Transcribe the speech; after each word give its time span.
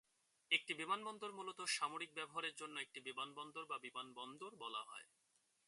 একটি 0.51 0.71
বিমানবন্দর 0.73 1.31
মূলত 1.31 1.59
সামরিক 1.69 2.11
ব্যবহারের 2.15 2.55
জন্য 2.55 2.75
একটি 2.79 2.99
বিমানবন্দর 3.01 3.63
বা 3.65 3.77
বিমানবন্দর 3.77 4.51
বলা 4.55 4.81
হয়। 4.83 5.07